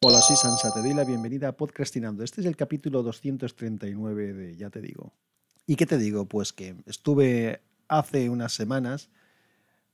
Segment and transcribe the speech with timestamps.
[0.00, 2.22] Hola, soy Sansa, te doy la bienvenida a Podcastinando.
[2.22, 5.12] Este es el capítulo 239 de Ya te digo.
[5.66, 6.26] ¿Y qué te digo?
[6.26, 9.10] Pues que estuve hace unas semanas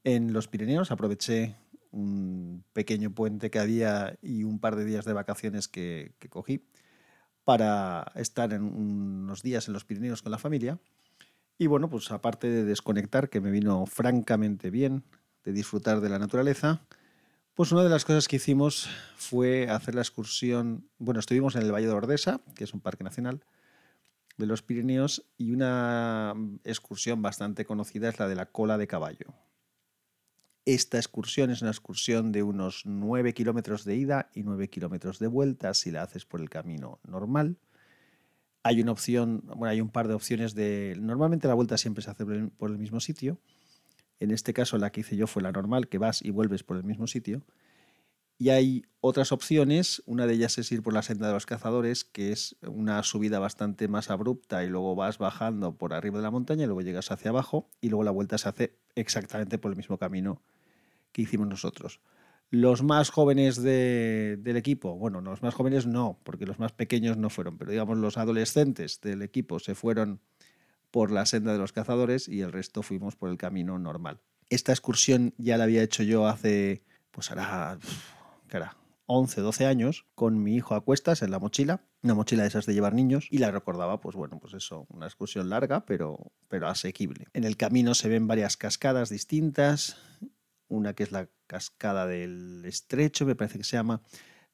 [0.04, 1.56] en los Pirineos, aproveché
[1.90, 6.66] un pequeño puente que había y un par de días de vacaciones que, que cogí
[7.44, 10.78] para estar en unos días en los Pirineos con la familia.
[11.56, 15.02] Y bueno, pues aparte de desconectar, que me vino francamente bien,
[15.44, 16.82] de disfrutar de la naturaleza,
[17.54, 21.72] pues una de las cosas que hicimos fue hacer la excursión, bueno, estuvimos en el
[21.72, 23.44] Valle de Ordesa, que es un parque nacional
[24.36, 29.26] de los Pirineos, y una excursión bastante conocida es la de la cola de caballo.
[30.66, 35.28] Esta excursión es una excursión de unos 9 kilómetros de ida y 9 kilómetros de
[35.28, 37.58] vuelta si la haces por el camino normal.
[38.62, 40.96] Hay una opción, bueno, hay un par de opciones de.
[40.98, 43.38] Normalmente la vuelta siempre se hace por el mismo sitio.
[44.20, 46.76] En este caso, la que hice yo fue la normal, que vas y vuelves por
[46.76, 47.42] el mismo sitio.
[48.36, 52.04] Y hay otras opciones, una de ellas es ir por la senda de los cazadores,
[52.04, 56.32] que es una subida bastante más abrupta y luego vas bajando por arriba de la
[56.32, 59.76] montaña y luego llegas hacia abajo y luego la vuelta se hace exactamente por el
[59.76, 60.42] mismo camino
[61.12, 62.00] que hicimos nosotros.
[62.50, 67.30] Los más jóvenes del equipo, bueno, los más jóvenes no, porque los más pequeños no
[67.30, 70.20] fueron, pero digamos los adolescentes del equipo se fueron
[70.94, 74.20] por la senda de los cazadores y el resto fuimos por el camino normal.
[74.48, 77.80] Esta excursión ya la había hecho yo hace, pues hará,
[78.48, 78.76] ¿qué hará?
[79.06, 82.64] 11, 12 años, con mi hijo a cuestas en la mochila, una mochila de esas
[82.66, 86.68] de llevar niños, y la recordaba, pues bueno, pues eso, una excursión larga, pero, pero
[86.68, 87.26] asequible.
[87.32, 89.96] En el camino se ven varias cascadas distintas,
[90.68, 94.00] una que es la cascada del estrecho, me parece que se llama,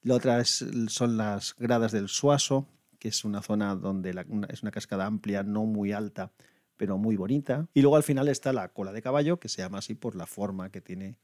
[0.00, 2.66] la otra son las gradas del Suaso,
[3.00, 4.10] que es una zona donde
[4.50, 6.30] es una cascada amplia, no muy alta,
[6.76, 7.66] pero muy bonita.
[7.74, 10.26] Y luego al final está la cola de caballo, que se llama así por la
[10.26, 11.16] forma que tiene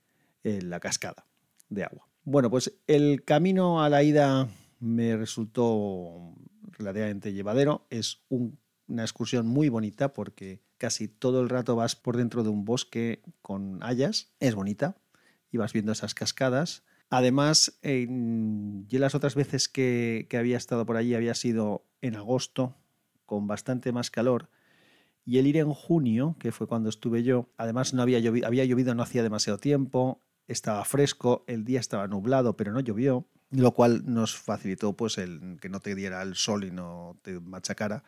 [0.43, 1.27] eh, la cascada
[1.69, 2.09] de agua.
[2.25, 4.49] Bueno, pues el camino a la ida
[4.81, 6.35] me resultó
[6.73, 7.87] relativamente llevadero.
[7.91, 12.65] Es una excursión muy bonita porque casi todo el rato vas por dentro de un
[12.65, 14.33] bosque con hayas.
[14.41, 14.97] Es bonita
[15.53, 16.85] y vas viendo esas cascadas.
[17.09, 22.75] Además, yo las otras veces que, había estado por allí había sido en agosto,
[23.25, 24.51] con bastante más calor.
[25.25, 28.65] Y el ir en junio, que fue cuando estuve yo, además no había llovido, había
[28.65, 33.73] llovido no hacía demasiado tiempo, estaba fresco, el día estaba nublado, pero no llovió, lo
[33.73, 38.05] cual nos facilitó pues el que no te diera el sol y no te machacara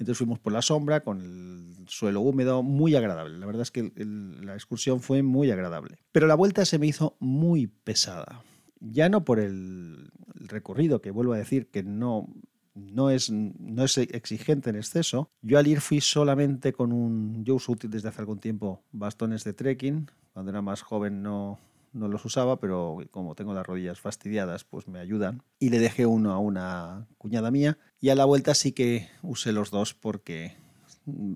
[0.00, 3.36] entonces fuimos por la sombra, con el suelo húmedo, muy agradable.
[3.38, 5.98] La verdad es que la excursión fue muy agradable.
[6.10, 8.42] Pero la vuelta se me hizo muy pesada.
[8.80, 12.28] Ya no por el, recorrido, que vuelvo a decir que no,
[12.74, 15.30] no es, no es exigente en exceso.
[15.42, 17.44] Yo al ir fui solamente con un...
[17.44, 20.10] Yo uso desde hace algún tiempo bastones de trekking.
[20.32, 21.58] Cuando era más joven no,
[21.92, 25.42] no los usaba, pero como tengo las rodillas fastidiadas, pues me ayudan.
[25.58, 27.78] Y le dejé uno a una cuñada mía.
[28.00, 30.56] Y a la vuelta sí que usé los dos porque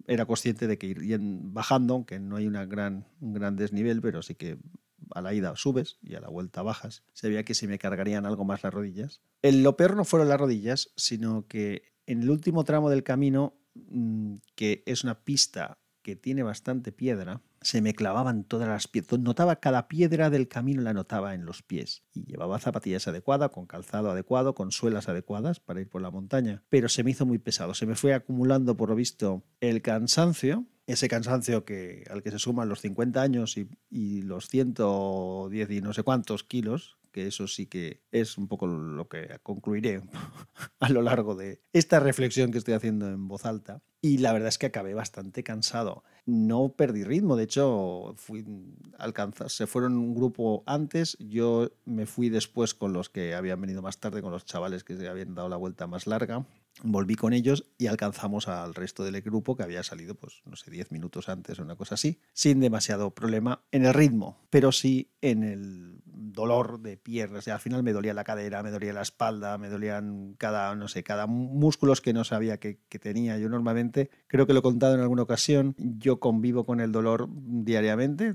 [0.06, 4.22] era consciente de que ir bajando, aunque no hay una gran, un gran desnivel, pero
[4.22, 4.58] sí que
[5.14, 7.02] a la ida subes y a la vuelta bajas.
[7.12, 9.20] Se veía que se me cargarían algo más las rodillas.
[9.42, 13.54] El, lo peor no fueron las rodillas, sino que en el último tramo del camino,
[13.74, 19.18] mm, que es una pista que tiene bastante piedra, se me clavaban todas las piedras.
[19.18, 22.04] Notaba cada piedra del camino, la notaba en los pies.
[22.12, 26.62] Y llevaba zapatillas adecuadas, con calzado adecuado, con suelas adecuadas para ir por la montaña.
[26.68, 27.74] Pero se me hizo muy pesado.
[27.74, 30.66] Se me fue acumulando, por lo visto, el cansancio.
[30.86, 35.80] Ese cansancio que, al que se suman los 50 años y, y los 110 y
[35.80, 40.02] no sé cuántos kilos que eso sí que es un poco lo que concluiré
[40.80, 43.82] a lo largo de esta reflexión que estoy haciendo en voz alta.
[44.02, 46.02] Y la verdad es que acabé bastante cansado.
[46.26, 48.44] No perdí ritmo, de hecho, fui
[48.98, 53.80] alcanzar, se fueron un grupo antes, yo me fui después con los que habían venido
[53.80, 56.44] más tarde, con los chavales que se habían dado la vuelta más larga
[56.82, 60.70] volví con ellos y alcanzamos al resto del grupo que había salido, pues no sé,
[60.70, 65.10] 10 minutos antes o una cosa así, sin demasiado problema en el ritmo, pero sí
[65.20, 66.02] en el
[66.34, 67.48] dolor de piernas.
[67.48, 71.02] al final me dolía la cadera, me dolía la espalda, me dolían cada, no sé,
[71.02, 73.38] cada músculos que no sabía que, tenía.
[73.38, 77.28] Yo normalmente, creo que lo he contado en alguna ocasión, yo convivo con el dolor
[77.30, 78.34] diariamente.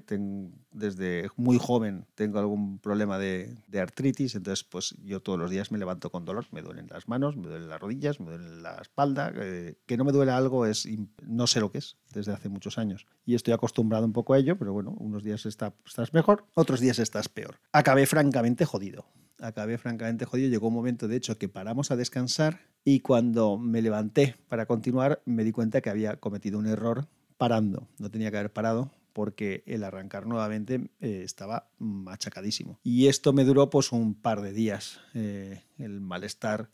[0.72, 5.72] Desde muy joven tengo algún problema de, de artritis, entonces pues yo todos los días
[5.72, 8.76] me levanto con dolor, me duelen las manos, me duelen las rodillas, me duele la
[8.82, 10.88] espalda, eh, que no me duele algo es
[11.24, 14.38] no sé lo que es desde hace muchos años y estoy acostumbrado un poco a
[14.38, 15.74] ello, pero bueno, unos días estás
[16.14, 17.60] mejor, otros días estás peor.
[17.72, 19.06] Acabé francamente jodido.
[19.40, 20.50] Acabé francamente jodido.
[20.50, 25.22] Llegó un momento, de hecho, que paramos a descansar y cuando me levanté para continuar
[25.26, 27.08] me di cuenta que había cometido un error
[27.38, 27.88] parando.
[28.00, 32.80] No tenía que haber parado porque el arrancar nuevamente eh, estaba machacadísimo.
[32.84, 36.70] Y esto me duró pues un par de días, eh, el malestar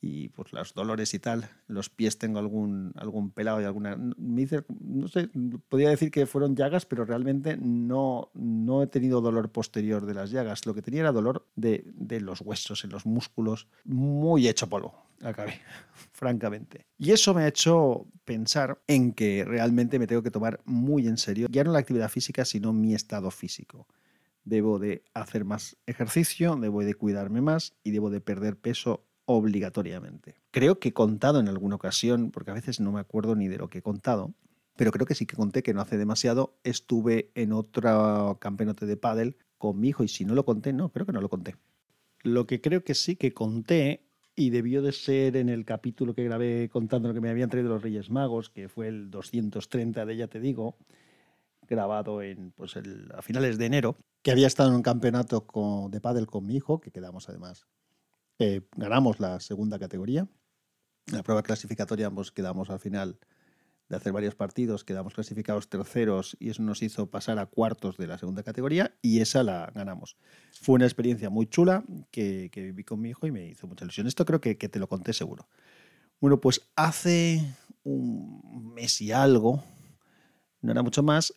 [0.00, 1.48] y pues los dolores y tal.
[1.66, 3.96] Los pies tengo algún, algún pelado y alguna...
[3.96, 5.30] no sé,
[5.68, 10.30] podría decir que fueron llagas, pero realmente no, no he tenido dolor posterior de las
[10.30, 10.66] llagas.
[10.66, 15.06] Lo que tenía era dolor de, de los huesos, en los músculos, muy hecho polvo.
[15.22, 15.60] Acabé,
[16.12, 16.86] francamente.
[16.98, 21.16] Y eso me ha hecho pensar en que realmente me tengo que tomar muy en
[21.16, 23.86] serio, ya no la actividad física, sino mi estado físico
[24.46, 30.36] debo de hacer más ejercicio, debo de cuidarme más y debo de perder peso obligatoriamente.
[30.50, 33.58] Creo que he contado en alguna ocasión, porque a veces no me acuerdo ni de
[33.58, 34.32] lo que he contado,
[34.76, 38.96] pero creo que sí que conté que no hace demasiado estuve en otro campeonato de
[38.96, 41.56] pádel con mi hijo y si no lo conté, no, creo que no lo conté.
[42.22, 44.02] Lo que creo que sí que conté
[44.34, 47.70] y debió de ser en el capítulo que grabé contando lo que me habían traído
[47.70, 50.76] los Reyes Magos, que fue el 230 de Ya te digo,
[51.66, 55.46] grabado en pues a finales de enero, que había estado en un campeonato
[55.90, 57.66] de pádel con mi hijo, que quedamos además
[58.38, 60.28] eh, ganamos la segunda categoría.
[61.12, 63.18] La prueba clasificatoria pues, quedamos al final
[63.88, 68.08] de hacer varios partidos, quedamos clasificados terceros y eso nos hizo pasar a cuartos de
[68.08, 70.16] la segunda categoría y esa la ganamos.
[70.60, 74.08] Fue una experiencia muy chula que, viví con mi hijo y me hizo mucha ilusión.
[74.08, 75.48] Esto creo que, que te lo conté seguro.
[76.20, 77.54] Bueno, pues hace
[77.84, 79.62] un mes y algo,
[80.62, 81.32] no era mucho más,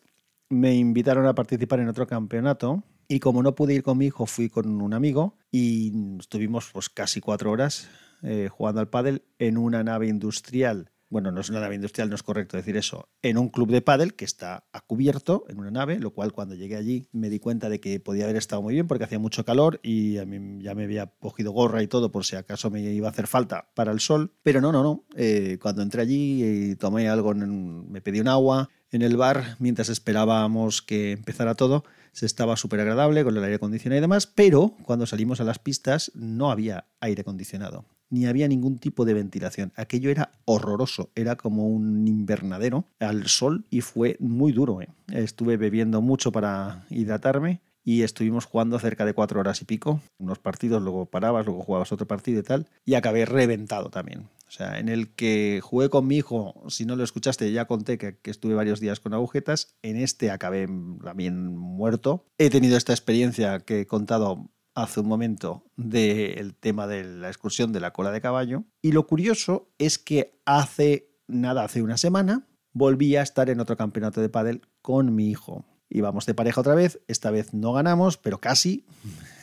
[0.49, 4.27] me invitaron a participar en otro campeonato y como no pude ir con mi hijo,
[4.27, 7.89] fui con un amigo y estuvimos pues casi cuatro horas
[8.21, 10.91] eh, jugando al pádel en una nave industrial.
[11.09, 13.09] Bueno, no es una nave industrial, no es correcto decir eso.
[13.23, 16.53] En un club de pádel que está a cubierto en una nave, lo cual cuando
[16.53, 19.43] llegué allí me di cuenta de que podía haber estado muy bien porque hacía mucho
[19.43, 22.81] calor y a mí ya me había cogido gorra y todo por si acaso me
[22.81, 24.35] iba a hacer falta para el sol.
[24.43, 25.05] Pero no, no, no.
[25.15, 29.89] Eh, cuando entré allí y tomé algo, me pedí un agua en el bar mientras
[29.89, 34.75] esperábamos que empezara todo se estaba súper agradable con el aire acondicionado y demás, pero
[34.83, 39.71] cuando salimos a las pistas no había aire acondicionado, ni había ningún tipo de ventilación.
[39.75, 44.81] Aquello era horroroso, era como un invernadero al sol y fue muy duro.
[44.81, 44.89] ¿eh?
[45.11, 50.37] Estuve bebiendo mucho para hidratarme y estuvimos jugando cerca de cuatro horas y pico, unos
[50.37, 54.29] partidos, luego parabas, luego jugabas otro partido y tal, y acabé reventado también.
[54.47, 57.97] O sea, en el que jugué con mi hijo, si no lo escuchaste, ya conté
[57.97, 60.67] que, estuve varios días con agujetas, en este acabé
[61.03, 62.27] también muerto.
[62.37, 67.73] He tenido esta experiencia que he contado hace un momento del tema de la excursión
[67.73, 68.65] de la cola de caballo.
[68.83, 73.77] Y lo curioso es que hace nada, hace una semana, volví a estar en otro
[73.77, 75.65] campeonato de pádel con mi hijo.
[75.89, 78.85] Íbamos de pareja otra vez, esta vez no ganamos, pero casi.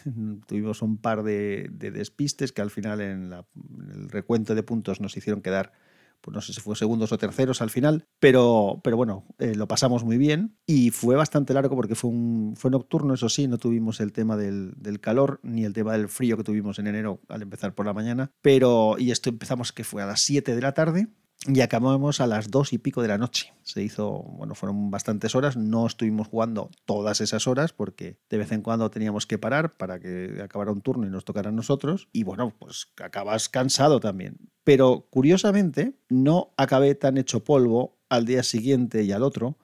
[0.47, 5.43] Tuvimos un par de, despistes que al final en, el recuento de puntos nos hicieron
[5.43, 5.73] quedar,
[6.21, 9.67] pues no sé si fue segundos o terceros al final, pero, pero bueno, eh, lo
[9.67, 13.59] pasamos muy bien y fue bastante largo porque fue, un, fue nocturno, eso sí, no
[13.59, 17.21] tuvimos el tema del, del, calor ni el tema del frío que tuvimos en enero
[17.29, 20.63] al empezar por la mañana, pero y esto empezamos que fue a las 7 de
[20.63, 21.09] la tarde
[21.47, 23.53] y acabamos a las dos y pico de la noche.
[23.63, 28.53] Se hizo, bueno, fueron bastantes horas, no estuvimos jugando todas esas horas porque de vez
[28.53, 32.09] en cuando teníamos que parar para que acabara un turno y nos tocara a nosotros.
[32.13, 34.39] Y bueno, pues acabas cansado también.
[34.65, 39.57] Pero curiosamente, no acabé tan hecho polvo al día siguiente y al otro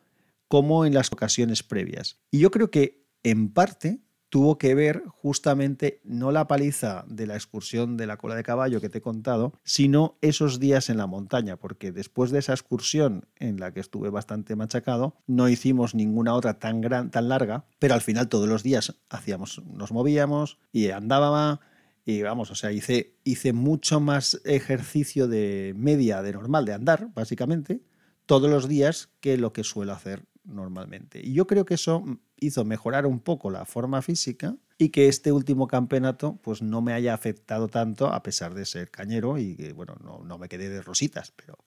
[0.48, 2.20] como en las ocasiones previas.
[2.30, 4.02] Y yo creo que en parte
[4.32, 8.81] tuvo que ver justamente no la paliza de la excursión de la cola de caballo
[8.81, 13.27] que te he contado, sino esos días en la montaña, porque después de esa excursión
[13.36, 17.93] en la que estuve bastante machacado, no hicimos ninguna otra tan gran, tan larga, pero
[17.93, 21.58] al final todos los días hacíamos, nos movíamos y andábamos
[22.06, 27.10] y vamos, o sea, hice, hice mucho más ejercicio de media de normal de andar,
[27.12, 27.82] básicamente,
[28.24, 31.20] todos los días que lo que suelo hacer normalmente.
[31.22, 32.03] Y yo creo que eso
[32.43, 36.93] hizo mejorar un poco la forma física y que este último campeonato pues no me
[36.93, 40.82] haya afectado tanto a pesar de ser cañero y que bueno, no, me quedé de
[40.82, 41.58] rositas, pero,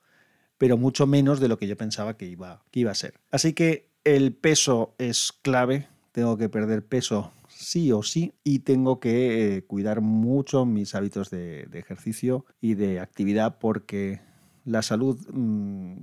[0.57, 3.19] pero mucho menos de lo que yo pensaba que iba, que iba a ser.
[3.31, 8.99] Así que el peso es clave, tengo que perder peso sí o sí y tengo
[8.99, 14.21] que eh, cuidar mucho mis hábitos de, ejercicio y de actividad porque
[14.65, 15.95] la salud, mm,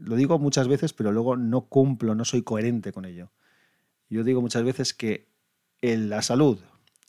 [0.00, 3.30] lo digo muchas veces, pero luego no cumplo, no soy coherente con ello.
[4.10, 5.28] Yo digo muchas veces que
[5.80, 6.58] la salud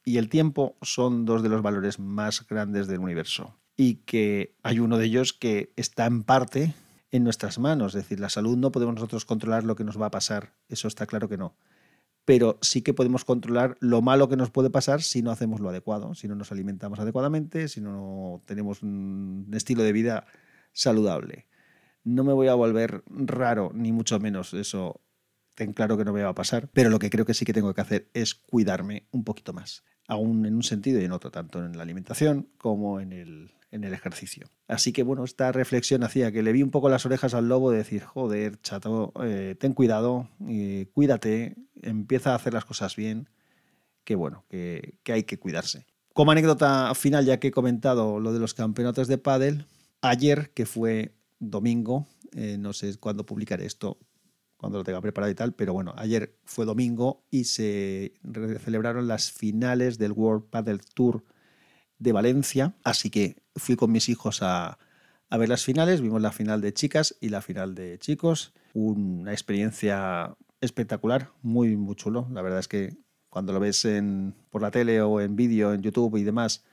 [0.06, 4.80] y el tiempo son dos de los valores más grandes del universo y que hay
[4.80, 6.76] uno de ellos que está en parte
[7.12, 7.96] en nuestras manos.
[7.96, 10.88] Es decir, la salud no podemos nosotros controlar lo que nos va a pasar, eso
[10.88, 11.56] está claro que no.
[12.24, 15.70] Pero sí que podemos controlar lo malo que nos puede pasar si no hacemos lo
[15.70, 20.28] adecuado, si no nos alimentamos adecuadamente, si no tenemos un estilo de vida
[20.72, 21.48] saludable.
[22.04, 25.02] No me voy a volver raro, ni mucho menos eso
[25.56, 27.54] ten claro que no me va a pasar, pero lo que creo que sí que
[27.54, 31.32] tengo que hacer es cuidarme un poquito más, aún en un sentido y en otro,
[31.32, 34.48] tanto en la alimentación como en el, en el ejercicio.
[34.68, 37.72] Así que bueno, esta reflexión hacía que le vi un poco las orejas al lobo
[37.72, 40.30] de decir, joder, chato, eh, ten cuidado,
[40.94, 43.30] cuídate, empieza a hacer las cosas bien,
[44.04, 45.86] que bueno, que, hay que cuidarse.
[46.14, 49.66] Como anécdota final, ya que he comentado lo de los campeonatos de pádel,
[50.02, 53.98] ayer, que fue domingo, eh, no sé cuándo publicaré esto,
[54.62, 58.14] cuando lo tenga preparado y tal, pero bueno, ayer fue domingo y se
[58.64, 61.24] celebraron las finales del World Padel Tour
[61.98, 64.78] de Valencia, así que fui con mis hijos a,
[65.32, 69.32] a ver las finales, vimos la final de chicas y la final de chicos, una
[69.32, 72.96] experiencia espectacular, muy, muy chulo, la verdad es que
[73.30, 76.64] cuando lo ves en, por la tele o en vídeo, en YouTube y demás,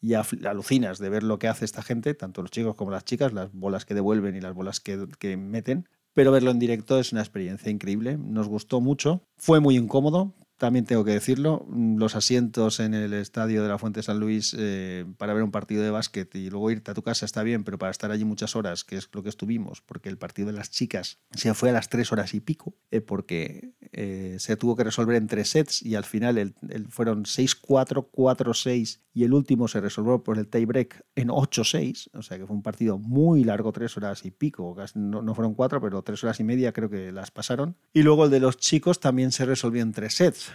[0.00, 3.34] y alucinas de ver lo que hace esta gente, tanto los chicos como las chicas,
[3.34, 7.12] las bolas que devuelven y las bolas que, que meten, pero verlo en directo es
[7.12, 8.16] una experiencia increíble.
[8.16, 9.22] Nos gustó mucho.
[9.36, 13.76] Fue muy incómodo, también tengo que decirlo, mm, los asientos en el estadio de la
[13.76, 17.02] Fuente San Luis eh, para ver un partido de básquet y luego irte a tu
[17.02, 20.08] casa está bien, pero para estar allí muchas horas, que es lo que estuvimos, porque
[20.08, 23.74] el partido de las chicas se fue a las tres horas y pico, eh, porque
[23.92, 26.54] eh, se tuvo que resolver en tres sets y al final
[26.88, 32.22] fueron 6-4, 4-6 y el último se resolvió por el tie break en 8-6, o
[32.22, 36.00] sea que fue un partido muy largo, tres horas y pico, no fueron cuatro, pero
[36.00, 37.76] tres horas y media creo que las pasaron.
[37.92, 40.53] Y luego el de los chicos también se resolvió en tres sets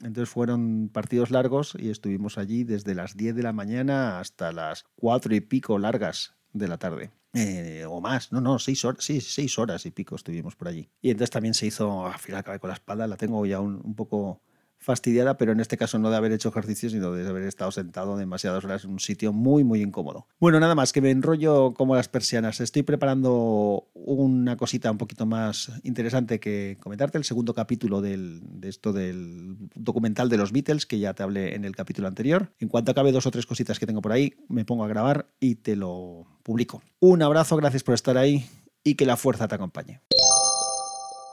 [0.00, 4.84] entonces fueron partidos largos y estuvimos allí desde las 10 de la mañana hasta las
[4.96, 7.10] 4 y pico largas de la tarde.
[7.34, 10.88] Eh, o más, no, no, seis horas, sí, seis horas y pico estuvimos por allí.
[11.02, 13.94] Y entonces también se hizo, al final acabé con la espalda, la tengo ya un
[13.94, 14.40] poco
[14.78, 18.16] fastidiada, pero en este caso no de haber hecho ejercicio, sino de haber estado sentado
[18.16, 20.26] demasiadas horas en un sitio muy, muy incómodo.
[20.38, 22.60] Bueno, nada más, que me enrollo como las persianas.
[22.60, 28.68] Estoy preparando una cosita un poquito más interesante que comentarte, el segundo capítulo del, de
[28.68, 32.52] esto del documental de los Beatles, que ya te hablé en el capítulo anterior.
[32.58, 35.28] En cuanto acabe dos o tres cositas que tengo por ahí, me pongo a grabar
[35.40, 36.82] y te lo publico.
[37.00, 38.46] Un abrazo, gracias por estar ahí
[38.84, 40.00] y que la fuerza te acompañe.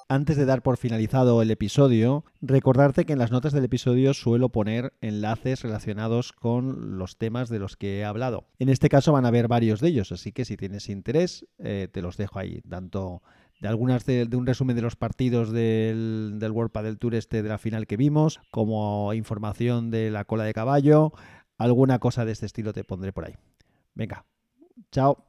[0.07, 4.49] Antes de dar por finalizado el episodio, recordarte que en las notas del episodio suelo
[4.49, 8.45] poner enlaces relacionados con los temas de los que he hablado.
[8.59, 11.87] En este caso van a haber varios de ellos, así que si tienes interés, eh,
[11.91, 13.23] te los dejo ahí, tanto
[13.59, 17.49] de algunas de, un resumen de los partidos del, del World Padel Tour este de
[17.49, 21.13] la final que vimos, como información de la cola de caballo,
[21.57, 23.33] alguna cosa de este estilo te pondré por ahí.
[23.95, 24.23] Venga,
[24.91, 25.25] chao.